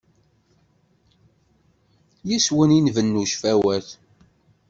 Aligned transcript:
Yes-wen 2.29 2.71
i 2.77 2.79
nbennu 2.81 3.23
cfawat. 3.31 3.87